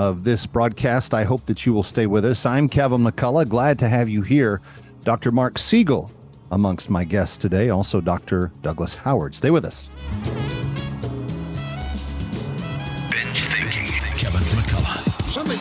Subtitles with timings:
[0.00, 1.12] of this broadcast.
[1.12, 2.46] I hope that you will stay with us.
[2.46, 3.46] I'm Kevin McCullough.
[3.46, 4.62] Glad to have you here.
[5.04, 5.30] Dr.
[5.30, 6.10] Marc Siegel
[6.50, 8.50] amongst my guests today, also Dr.
[8.62, 9.34] Douglas Howard.
[9.34, 9.90] Stay with us.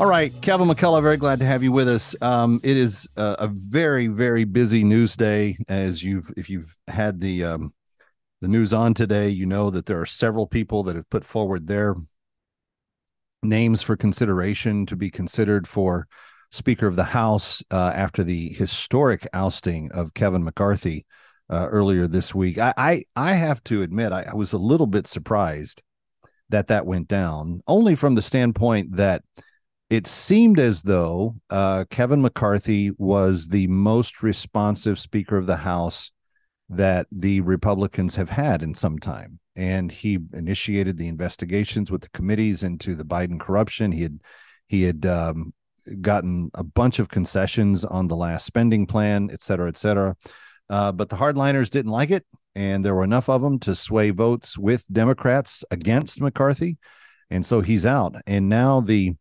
[0.00, 2.16] All right, Kevin McCullough, very glad to have you with us.
[2.22, 5.58] Um, it is a, a very, very busy news day.
[5.68, 7.74] As you've, if you've had the um,
[8.40, 11.66] the news on today, you know that there are several people that have put forward
[11.66, 11.96] their
[13.42, 16.08] names for consideration to be considered for
[16.50, 21.04] Speaker of the House uh, after the historic ousting of Kevin McCarthy
[21.50, 22.56] uh, earlier this week.
[22.56, 25.82] I, I, I have to admit, I, I was a little bit surprised
[26.48, 29.24] that that went down, only from the standpoint that
[29.90, 36.12] it seemed as though uh, Kevin McCarthy was the most responsive Speaker of the House
[36.68, 39.40] that the Republicans have had in some time.
[39.56, 43.90] And he initiated the investigations with the committees into the Biden corruption.
[43.90, 44.20] He had
[44.68, 45.52] he had um,
[46.00, 50.16] gotten a bunch of concessions on the last spending plan, et cetera, et cetera.
[50.70, 52.24] Uh, but the hardliners didn't like it,
[52.54, 56.78] and there were enough of them to sway votes with Democrats against McCarthy,
[57.28, 58.14] and so he's out.
[58.28, 59.16] And now the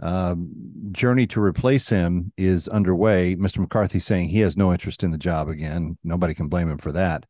[0.00, 0.50] um,
[0.92, 3.36] journey to replace him is underway.
[3.36, 3.58] Mr.
[3.58, 5.98] McCarthy saying he has no interest in the job again.
[6.02, 7.26] Nobody can blame him for that.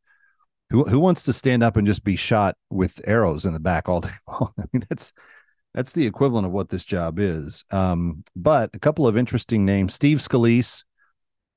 [0.70, 3.88] Who who wants to stand up and just be shot with arrows in the back
[3.88, 4.52] all day long?
[4.58, 5.12] I mean, that's
[5.74, 7.64] that's the equivalent of what this job is.
[7.72, 10.84] Um, but a couple of interesting names: Steve Scalise,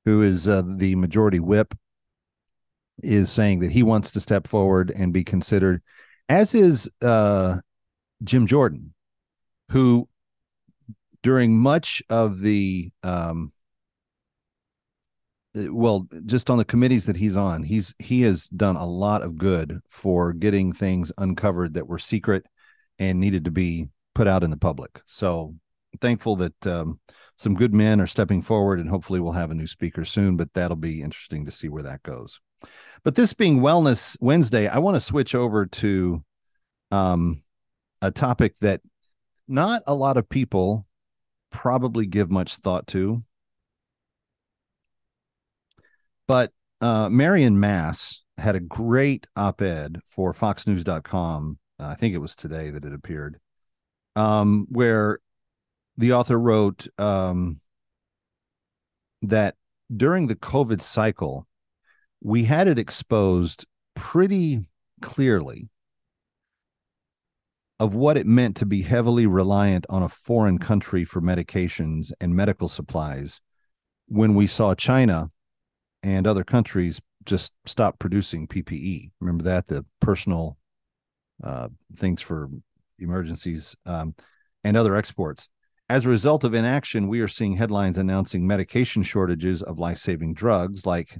[0.05, 1.75] who is uh, the majority whip,
[3.03, 5.83] is saying that he wants to step forward and be considered,
[6.27, 7.59] as is uh,
[8.23, 8.95] Jim Jordan,
[9.69, 10.07] who
[11.23, 13.51] during much of the um
[15.55, 19.37] well just on the committees that he's on he's he has done a lot of
[19.37, 22.45] good for getting things uncovered that were secret
[22.99, 25.01] and needed to be put out in the public.
[25.05, 25.55] So
[26.01, 26.99] thankful that um,
[27.37, 30.53] some good men are stepping forward and hopefully we'll have a new speaker soon but
[30.53, 32.39] that'll be interesting to see where that goes.
[33.03, 36.23] But this being wellness wednesday i want to switch over to
[36.91, 37.43] um,
[38.01, 38.81] a topic that
[39.47, 40.85] not a lot of people
[41.53, 43.23] probably give much thought to.
[46.27, 51.57] But uh, Marion Mass had a great op ed for FoxNews.com.
[51.79, 53.39] Uh, I think it was today that it appeared,
[54.15, 55.19] um, where
[55.97, 57.61] the author wrote um,
[59.21, 59.55] that
[59.95, 61.47] during the COVID cycle,
[62.21, 63.65] we had it exposed
[63.95, 64.65] pretty
[65.01, 65.69] clearly
[67.79, 72.35] of what it meant to be heavily reliant on a foreign country for medications and
[72.35, 73.41] medical supplies
[74.07, 75.31] when we saw China
[76.01, 79.11] and other countries just stop producing PPE.
[79.19, 80.57] Remember that the personal
[81.43, 82.49] uh, things for
[82.99, 84.15] emergencies um,
[84.63, 85.49] and other exports.
[85.89, 90.33] As a result of inaction, we are seeing headlines announcing medication shortages of life saving
[90.33, 91.17] drugs like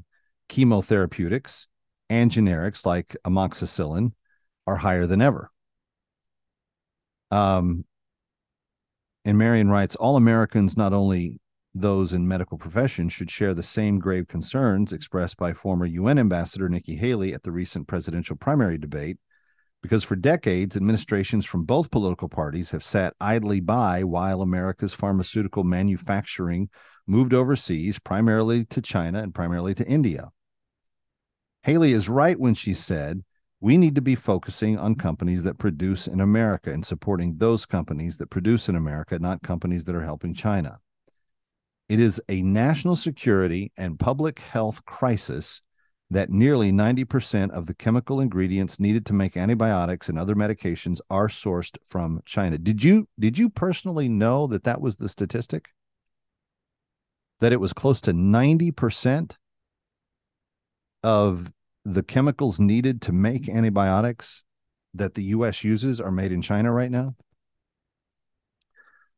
[0.49, 1.67] chemotherapeutics
[2.09, 4.13] and generics like amoxicillin
[4.65, 5.51] are higher than ever.
[7.33, 7.85] Um,
[9.25, 11.39] and Marion writes All Americans, not only
[11.73, 16.69] those in medical professions, should share the same grave concerns expressed by former UN Ambassador
[16.69, 19.17] Nikki Haley at the recent presidential primary debate,
[19.81, 25.63] because for decades, administrations from both political parties have sat idly by while America's pharmaceutical
[25.63, 26.69] manufacturing
[27.07, 30.29] moved overseas, primarily to China and primarily to India.
[31.63, 33.23] Haley is right when she said,
[33.63, 38.17] we need to be focusing on companies that produce in America and supporting those companies
[38.17, 40.79] that produce in America, not companies that are helping China.
[41.87, 45.61] It is a national security and public health crisis
[46.09, 51.29] that nearly 90% of the chemical ingredients needed to make antibiotics and other medications are
[51.29, 52.57] sourced from China.
[52.57, 55.69] Did you did you personally know that that was the statistic?
[57.39, 59.37] That it was close to 90%
[61.01, 61.53] of
[61.85, 64.43] the chemicals needed to make antibiotics
[64.93, 67.15] that the US uses are made in China right now?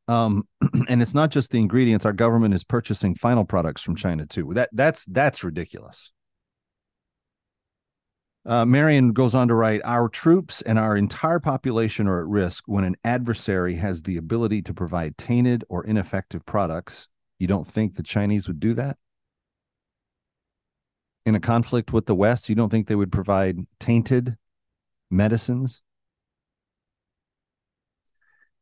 [0.08, 0.48] Um,
[0.88, 2.06] and it's not just the ingredients.
[2.06, 4.52] Our government is purchasing final products from China too.
[4.54, 6.12] That that's that's ridiculous.
[8.46, 12.66] Uh, Marion goes on to write Our troops and our entire population are at risk
[12.68, 17.08] when an adversary has the ability to provide tainted or ineffective products.
[17.40, 18.98] You don't think the Chinese would do that?
[21.26, 24.38] In a conflict with the West, you don't think they would provide tainted
[25.10, 25.82] medicines?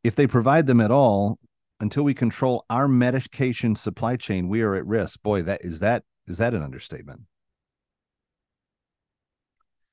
[0.04, 1.40] If they provide them at all,
[1.80, 5.22] until we control our medication supply chain, we are at risk.
[5.22, 7.22] Boy, that is that is that an understatement?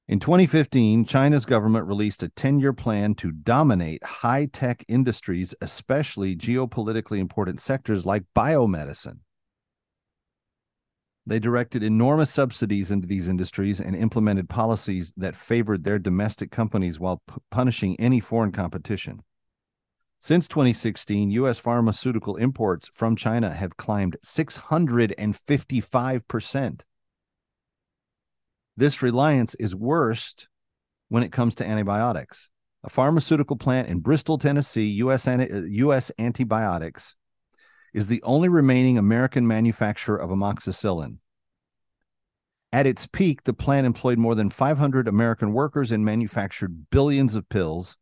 [0.07, 6.37] In 2015, China's government released a 10 year plan to dominate high tech industries, especially
[6.37, 9.21] geopolitically important sectors like biomedicine.
[11.31, 16.99] They directed enormous subsidies into these industries and implemented policies that favored their domestic companies
[16.99, 19.23] while p- punishing any foreign competition.
[20.19, 21.61] Since 2016, U.S.
[21.61, 26.83] pharmaceutical imports from China have climbed 655%.
[28.77, 30.49] This reliance is worst
[31.11, 32.51] when it comes to antibiotics.
[32.83, 37.15] A pharmaceutical plant in Bristol, Tennessee, US, US uh, Antibiotics,
[37.93, 41.19] is the only remaining American manufacturer of amoxicillin.
[42.73, 47.49] At its peak, the plant employed more than 500 American workers and manufactured billions of
[47.49, 47.97] pills.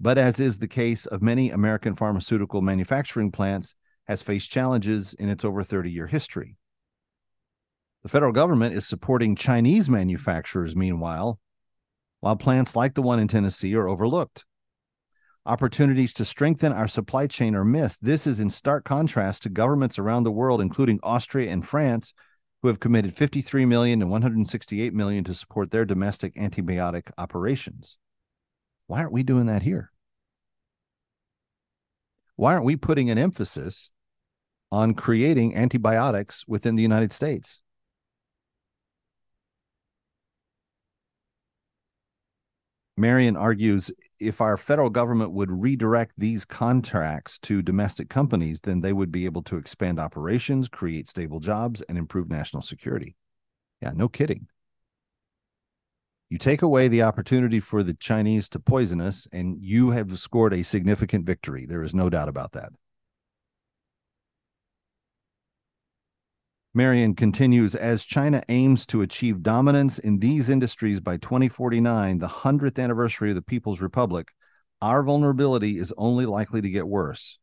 [0.00, 3.76] But as is the case of many American pharmaceutical manufacturing plants,
[4.08, 6.56] has faced challenges in its over 30 year history.
[8.02, 11.38] The federal government is supporting Chinese manufacturers, meanwhile,
[12.20, 14.44] while plants like the one in Tennessee are overlooked.
[15.44, 18.04] Opportunities to strengthen our supply chain are missed.
[18.04, 22.14] This is in stark contrast to governments around the world, including Austria and France,
[22.62, 27.98] who have committed 53 million and 168 million to support their domestic antibiotic operations.
[28.86, 29.90] Why aren't we doing that here?
[32.36, 33.90] Why aren't we putting an emphasis
[34.70, 37.60] on creating antibiotics within the United States?
[42.96, 43.90] Marion argues
[44.22, 49.24] if our federal government would redirect these contracts to domestic companies, then they would be
[49.24, 53.16] able to expand operations, create stable jobs, and improve national security.
[53.80, 54.46] Yeah, no kidding.
[56.30, 60.54] You take away the opportunity for the Chinese to poison us, and you have scored
[60.54, 61.66] a significant victory.
[61.66, 62.72] There is no doubt about that.
[66.74, 72.82] Marion continues as China aims to achieve dominance in these industries by 2049, the 100th
[72.82, 74.32] anniversary of the People's Republic,
[74.80, 77.38] our vulnerability is only likely to get worse.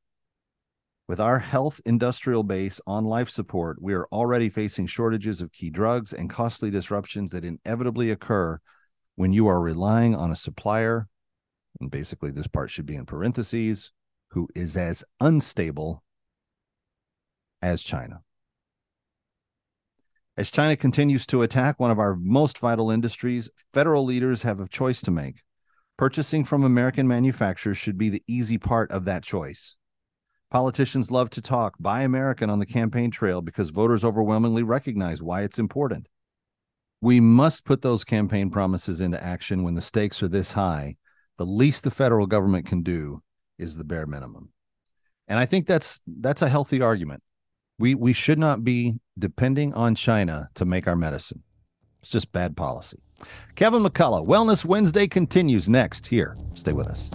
[1.08, 5.70] With our health industrial base on life support, we are already facing shortages of key
[5.70, 8.60] drugs and costly disruptions that inevitably occur
[9.16, 11.08] when you are relying on a supplier.
[11.80, 13.92] And basically, this part should be in parentheses,
[14.31, 16.04] who is as unstable
[17.62, 18.24] as China.
[20.40, 24.69] As China continues to attack one of our most vital industries, federal leaders have a
[24.69, 25.42] choice to make.
[25.98, 29.76] Purchasing from American manufacturers should be the easy part of that choice.
[30.50, 35.42] Politicians love to talk buy American on the campaign trail because voters overwhelmingly recognize why
[35.42, 36.08] it's important.
[37.02, 40.96] We must put those campaign promises into action when the stakes are this high.
[41.38, 43.22] The least the federal government can do
[43.58, 44.54] is the bare minimum.
[45.28, 47.24] And I think that's that's a healthy argument.
[47.78, 51.44] We we should not be depending on China to make our medicine.
[52.02, 52.99] It's just bad policy.
[53.56, 56.38] Kevin McCullough, Wellness Wednesday continues next here.
[56.54, 57.09] Stay with us.